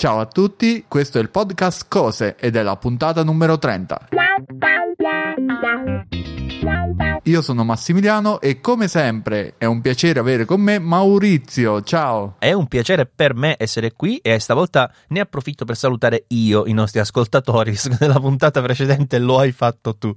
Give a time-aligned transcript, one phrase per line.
[0.00, 4.08] Ciao a tutti, questo è il podcast Cose ed è la puntata numero 30.
[7.24, 11.82] Io sono Massimiliano e come sempre è un piacere avere con me Maurizio.
[11.82, 12.36] Ciao.
[12.38, 16.72] È un piacere per me essere qui e stavolta ne approfitto per salutare io i
[16.72, 20.14] nostri ascoltatori, visto che nella puntata precedente lo hai fatto tu.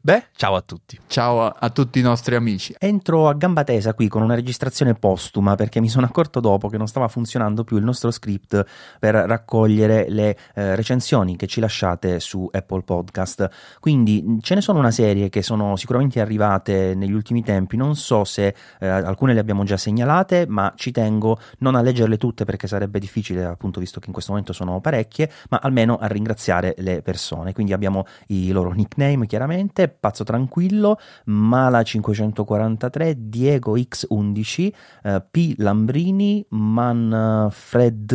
[0.00, 0.98] Beh, ciao a tutti.
[1.06, 2.74] Ciao a, a tutti i nostri amici.
[2.78, 6.78] Entro a gamba tesa qui con una registrazione postuma perché mi sono accorto dopo che
[6.78, 8.64] non stava funzionando più il nostro script
[8.98, 13.48] per raccogliere le eh, recensioni che ci lasciate su Apple Podcast.
[13.80, 18.24] Quindi ce ne sono una serie che sono sicuramente arrivate negli ultimi tempi, non so
[18.24, 22.66] se eh, alcune le abbiamo già segnalate, ma ci tengo non a leggerle tutte perché
[22.66, 27.02] sarebbe difficile, appunto, visto che in questo momento sono parecchie, ma almeno a ringraziare le
[27.02, 27.52] persone.
[27.52, 34.72] Quindi abbiamo i loro nickname chiaramente, Pazzo Tranquillo, Mala 543, Diego X11,
[35.02, 38.08] eh, P Lambrini, Manfred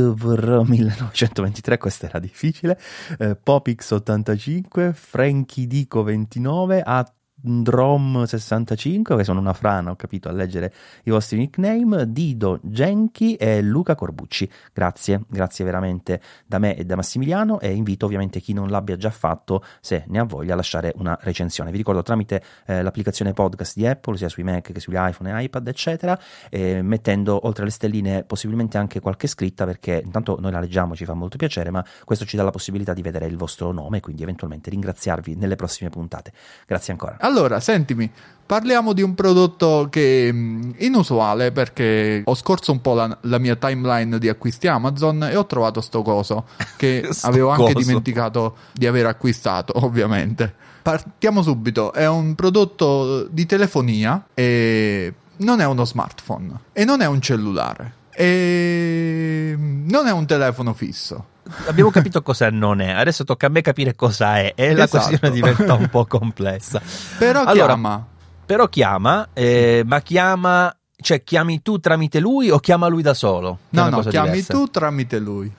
[0.63, 2.79] 1923, questa era difficile,
[3.19, 7.05] eh, Popix 85, Frankie Dico 29, A
[7.45, 13.61] Drom65, che sono una frana, ho capito, a leggere i vostri nickname, Dido Genchi e
[13.61, 14.49] Luca Corbucci.
[14.71, 19.09] Grazie, grazie veramente da me e da Massimiliano e invito ovviamente chi non l'abbia già
[19.09, 21.71] fatto, se ne ha voglia, a lasciare una recensione.
[21.71, 25.43] Vi ricordo tramite eh, l'applicazione podcast di Apple, sia sui Mac che sugli iPhone e
[25.43, 26.17] iPad, eccetera,
[26.49, 31.05] eh, mettendo oltre alle stelline possibilmente anche qualche scritta, perché intanto noi la leggiamo, ci
[31.05, 33.99] fa molto piacere, ma questo ci dà la possibilità di vedere il vostro nome e
[33.99, 36.31] quindi eventualmente ringraziarvi nelle prossime puntate.
[36.65, 37.17] Grazie ancora.
[37.19, 38.09] Allora, sentimi,
[38.45, 43.55] parliamo di un prodotto che è inusuale perché ho scorso un po' la, la, mia
[43.55, 46.45] timeline di acquisti Amazon e ho trovato sto coso
[46.77, 47.85] che sto avevo anche coso.
[47.85, 50.53] dimenticato di aver acquistato, ovviamente.
[50.83, 57.05] Partiamo subito, è un prodotto di telefonia e non è uno smartphone e non è
[57.05, 59.22] un cellulare e
[59.57, 61.25] non è un telefono fisso.
[61.67, 65.05] Abbiamo capito cosa non è, adesso tocca a me capire cosa è e la Esatto.
[65.07, 66.81] questione diventa un po' complessa.
[67.19, 68.07] Però Allora, chiama
[68.45, 73.59] Però chiama, eh, ma chiama, cioè chiami tu tramite lui o chiama lui da solo?
[73.69, 74.53] No, no, chiami diversa.
[74.53, 75.51] tu tramite lui.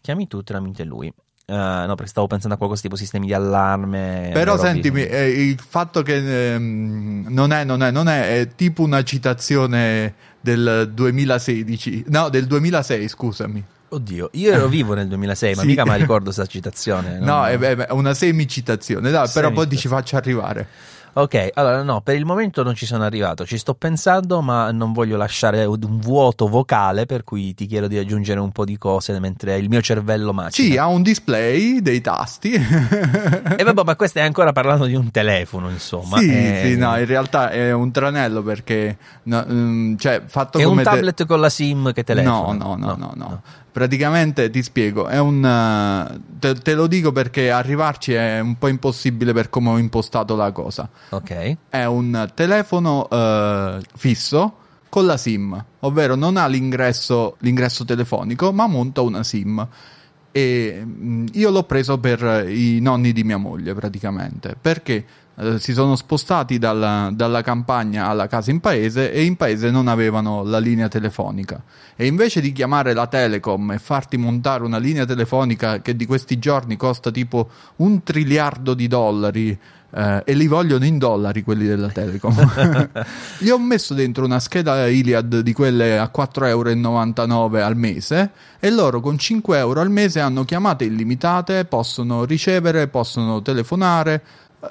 [0.00, 1.12] Chiami tu tramite lui.
[1.50, 4.28] Eh, no, perché stavo pensando a qualcosa tipo sistemi di allarme.
[4.34, 8.82] Però sentimi, eh, il fatto che ehm, non è, non è, non è, è tipo
[8.82, 13.64] una citazione del 2016, no, del 2006, scusami.
[13.90, 15.66] Oddio, io ero vivo nel 2006, ma Sì.
[15.68, 17.18] mica mi ricordo questa citazione.
[17.18, 20.02] No, è, è una semicitazione, dai, però poi ti ci Semicitazione.
[20.02, 20.68] faccio arrivare.
[21.18, 24.92] Ok, allora no, per il momento non ci sono arrivato, ci sto pensando, ma non
[24.92, 29.18] voglio lasciare un vuoto vocale, per cui ti chiedo di aggiungere un po' di cose
[29.18, 30.68] mentre il mio cervello macina.
[30.68, 32.52] Sì, ha un display, dei tasti.
[32.52, 36.18] E vabbè, ma questo è ancora parlando di un telefono, insomma.
[36.18, 40.62] sì, Eh, sì, no, in realtà è un tranello perché, no, mm, cioè, fatto È
[40.62, 42.52] un come te- tablet con la SIM che telefona.
[42.52, 43.42] No, no, no, no, no.
[43.70, 48.68] Praticamente ti spiego, è un eh, te, te lo dico perché arrivarci è un po'
[48.68, 50.88] impossibile per come ho impostato la cosa.
[51.10, 51.56] Ok.
[51.68, 54.56] È un telefono eh, fisso
[54.88, 59.66] con la SIM, ovvero non ha l'ingresso, l'ingresso telefonico, ma monta una SIM.
[60.32, 65.04] E mh, io l'ho preso per i nonni di mia moglie praticamente perché
[65.40, 69.86] eh, si sono spostati dalla, dalla campagna alla casa in paese e in paese non
[69.86, 71.62] avevano la linea telefonica
[71.94, 76.40] e invece di chiamare la Telecom e farti montare una linea telefonica che di questi
[76.40, 79.58] giorni costa tipo un triliardo di dollari
[79.90, 82.90] eh, e li vogliono in dollari quelli della Telecom.
[83.38, 88.70] Gli ho messo dentro una scheda Iliad di quelle a 4,99 euro al mese e
[88.70, 94.22] loro con 5 euro al mese hanno chiamate illimitate, possono ricevere, possono telefonare,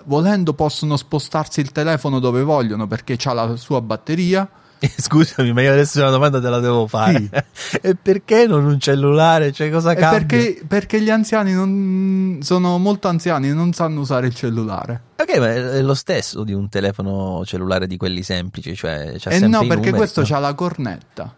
[0.06, 4.48] volendo possono spostarsi il telefono dove vogliono perché ha la sua batteria.
[4.80, 7.48] Scusami, ma io adesso una domanda te la devo fare.
[7.82, 9.52] e perché non un cellulare?
[9.52, 10.20] Cioè, cosa E cambia?
[10.20, 15.02] perché, perché gli anziani non, sono molto anziani e non sanno usare il cellulare.
[15.18, 19.40] Ok, ma è lo stesso di un telefono cellulare di quelli semplici, cioè c'ha E
[19.40, 20.28] sempre no, perché numeri, questo no?
[20.28, 21.34] c'ha la cornetta.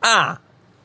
[0.00, 0.40] Ah,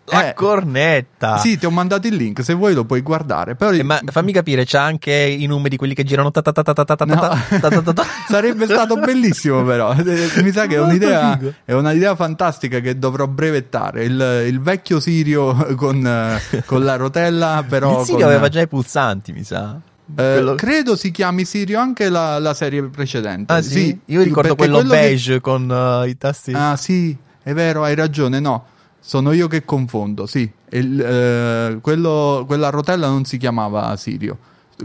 [0.08, 0.34] la Eh.
[0.34, 1.38] cornetta.
[1.38, 3.56] Sì, ti ho mandato il link, se vuoi lo puoi guardare.
[3.56, 6.74] Però Eh, ma fammi capire, c'ha anche i numeri quelli che girano ta ta ta
[6.74, 7.94] ta No.
[8.28, 9.94] Sarebbe stato bellissimo, però.
[10.42, 14.04] Mi sa che è un'idea, è un'idea fantastica che dovrò brevettare.
[14.04, 18.00] Il, il vecchio Sirio con, con la rotella, però.
[18.00, 19.76] Il Sirio con- aveva già i pulsanti, mi sa.
[19.76, 23.52] eh, Quello- Credo si chiami Sirio anche la, la serie precedente.
[23.54, 23.98] Ah sì?
[24.06, 25.70] Io ricordo quello, che- beige con
[26.06, 26.52] eh, i tasti.
[26.54, 28.40] Ah, sì, è vero, hai ragione.
[28.40, 28.66] No,
[29.06, 30.26] sono io che confondo.
[30.26, 34.38] Sì, Il, eh, quello- quella rotella non si chiamava Sirio.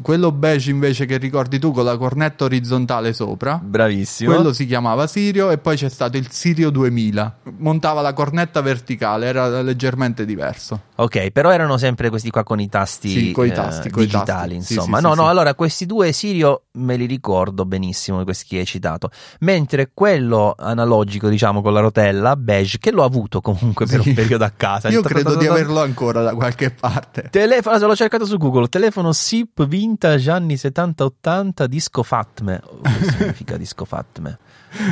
[0.03, 3.61] Quello beige invece che ricordi tu con la cornetta orizzontale sopra.
[3.63, 4.33] Bravissimo.
[4.33, 7.39] Quello si chiamava Sirio e poi c'è stato il Sirio 2000.
[7.59, 10.83] Montava la cornetta verticale, era leggermente diverso.
[10.97, 14.57] Ok, però erano sempre questi qua con i tasti, Sì, coi tasti, eh, coi digitali,
[14.57, 14.73] tasti.
[14.73, 14.99] Sì, insomma.
[14.99, 15.31] sì, no, sì, no, sì.
[15.31, 19.11] allora questi due Sirio me li ricordo benissimo, questi che hai citato.
[19.41, 24.45] Mentre quello analogico, diciamo, con la rotella beige, che l'ho avuto comunque per un periodo
[24.45, 24.89] a casa.
[24.89, 27.29] Io credo di averlo ancora da qualche parte.
[27.31, 32.61] Telefono, l'ho cercato su Google, telefono SIP vintage anni 70-80 disco Fatme.
[32.63, 34.39] Oh, Che significa disco Fatme?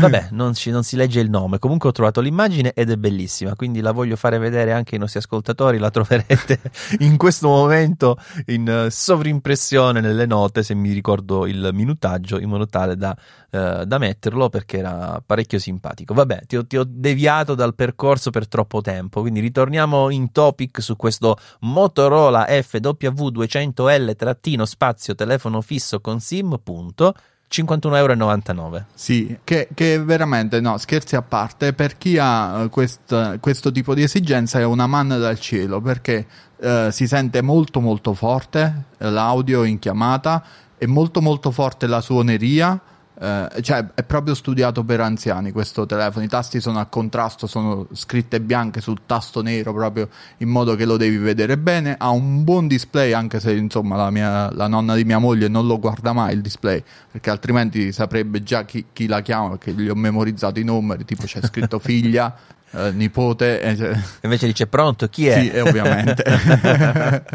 [0.01, 1.59] Vabbè, non, ci- non si legge il nome.
[1.59, 5.21] Comunque ho trovato l'immagine ed è bellissima, quindi la voglio fare vedere anche ai nostri
[5.21, 5.79] ascoltatori.
[5.79, 6.61] La troverete
[7.01, 12.67] in questo momento in eh, sovrimpressione nelle note, se mi ricordo il minutaggio, in modo
[12.67, 13.17] tale da,
[13.51, 16.13] eh, da metterlo perché era parecchio simpatico.
[16.13, 20.83] Vabbè, ti ho, ti ho deviato dal percorso per troppo tempo, quindi ritorniamo in topic
[20.83, 27.13] su questo Motorola FW200L trattino spazio telefono fisso con SIM punto
[27.51, 28.85] 51,99 euro.
[28.95, 33.95] Sì, che, che veramente, no, scherzi a parte, per chi ha eh, quest- questo tipo
[33.95, 36.27] di esigenza è una manna dal cielo, perché
[36.61, 40.45] eh, si sente molto molto forte eh, l'audio in chiamata,
[40.77, 42.81] è molto molto forte la suoneria,
[43.21, 47.87] eh, cioè è proprio studiato per anziani questo telefono, i tasti sono a contrasto, sono
[47.93, 52.45] scritte bianche sul tasto nero proprio in modo che lo devi vedere bene, ha un
[52.45, 56.13] buon display anche se insomma la, mia, la nonna di mia moglie non lo guarda
[56.13, 60.61] mai il display perché altrimenti saprebbe già chi, chi la chiama perché gli ho memorizzato
[60.61, 62.35] i numeri, tipo c'è scritto figlia,
[62.73, 65.41] eh, nipote, e cioè- Invece dice pronto, chi è?
[65.41, 66.23] sì, eh, ovviamente.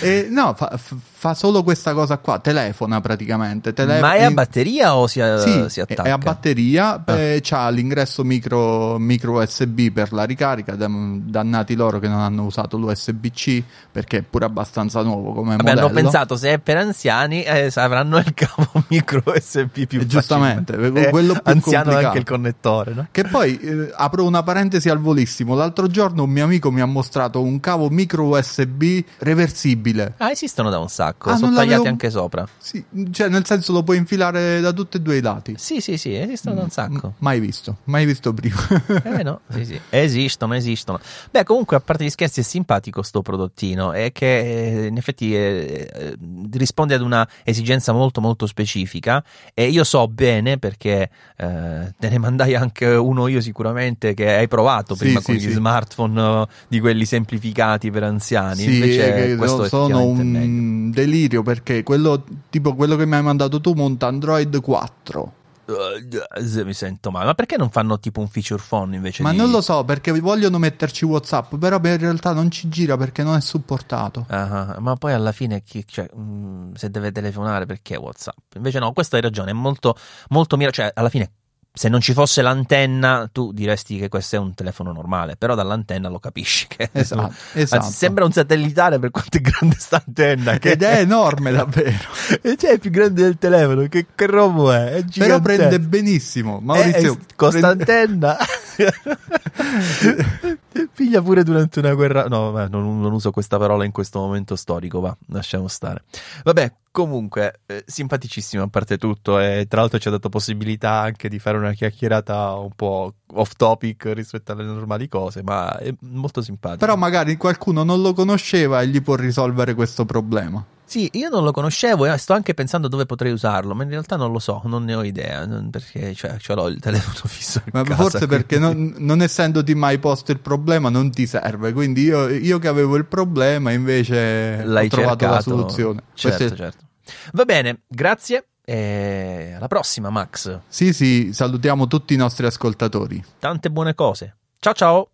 [0.00, 3.72] e no, fa, fa solo questa cosa qua, telefona praticamente.
[3.72, 6.02] telef- Ma è a batteria o si, Sì, si attacca?
[6.02, 7.14] è a batteria, Ah.
[7.18, 12.44] eh, c'ha l'ingresso micro, micro USB per la ricarica, da- dannati loro che non hanno
[12.44, 15.86] usato l'USB-C perché è pure abbastanza nuovo come Vabbè, modello.
[15.86, 20.76] hanno pensato se è per anziani eh, avranno il cavo micro USB più Eh, giustamente,
[21.10, 22.06] quello più anziano complicato.
[22.06, 23.06] anche il connettore, no?
[23.10, 25.54] Che poi eh, apro una parentesi al volissimo.
[25.54, 30.14] L'altro giorno un mio amico mi ha mostrato un cavo micro USB reversibile.
[30.18, 32.46] Ah, esistono da un sacco, Ah, sono tagliati l'avevo- anche sopra.
[32.58, 35.54] Sì, cioè nel senso lo puoi infilare da tutti e due i lati.
[35.58, 37.08] Sì, sì, sì, esistono da un sacco.
[37.08, 38.56] M- Mai visto, mai visto prima.
[39.04, 39.80] Eh no, sì, sì.
[39.90, 40.98] Esistono, esistono.
[41.30, 45.34] Beh, comunque, a parte gli scherzi, è simpatico sto prodottino e che eh, in effetti
[45.34, 46.16] eh, eh,
[46.52, 49.22] risponde ad una esigenza molto, molto specifica.
[49.52, 54.48] E io so bene perché eh, te ne mandai anche uno io sicuramente che hai
[54.54, 55.50] provato Sì, prima sì, con gli sì.
[55.50, 58.62] smartphone eh, di quelli semplificati per anziani.
[58.62, 60.44] Sì, Invece, che questo sono è meglio.
[60.44, 65.32] un delirio perché quello tipo quello che mi hai mandato tu monta Android 4.
[65.66, 67.24] Uh, mi sento male.
[67.24, 69.38] Ma perché non fanno tipo un feature phone invece Ma di...
[69.38, 73.34] non lo so perché vogliono metterci WhatsApp, però in realtà non ci gira perché non
[73.36, 74.26] è supportato.
[74.28, 78.56] Ah, ma poi alla fine chi, cioè, mm, se deve telefonare perché WhatsApp?
[78.56, 79.96] Invece no, questo hai ragione, è molto,
[80.28, 81.30] molto mira, cioè alla fine
[81.76, 86.08] se non ci fosse l'antenna tu diresti che questo è un telefono normale, però dall'antenna
[86.08, 87.22] lo capisci che Esatto,
[87.52, 87.90] Anzi, esatto.
[87.90, 91.98] sembra un satellitare per quanto è grande sta antenna che Ed è enorme davvero.
[92.42, 94.92] e cioè, è più grande del telefono, che, che robo è?
[94.92, 96.60] È Però prende benissimo.
[96.62, 98.36] Maurizio, Eh, eh, con sta prende- antenna
[100.92, 104.56] piglia pure durante una guerra no vabbè, non, non uso questa parola in questo momento
[104.56, 106.04] storico va lasciamo stare
[106.42, 111.28] vabbè comunque eh, simpaticissimo a parte tutto e tra l'altro ci ha dato possibilità anche
[111.28, 116.42] di fare una chiacchierata un po' off topic rispetto alle normali cose ma è molto
[116.42, 120.64] simpatico Però magari qualcuno non lo conosceva e gli può risolvere questo problema.
[120.86, 124.16] Sì, io non lo conoscevo e sto anche pensando dove potrei usarlo, ma in realtà
[124.16, 127.82] non lo so, non ne ho idea, perché cioè, ce l'ho il telefono fisso Ma
[127.82, 131.72] casa, forse quindi- perché non, non essendoti mai posto il problema non ti serve.
[131.72, 135.50] Quindi io, io che avevo il problema invece l'hai ho trovato la cercato.
[135.50, 136.02] soluzione.
[136.14, 136.84] Certo, è- certo.
[137.32, 140.60] Va bene, grazie e alla prossima Max.
[140.68, 143.22] Sì, sì, salutiamo tutti i nostri ascoltatori.
[143.38, 144.36] Tante buone cose.
[144.60, 145.08] Ciao ciao.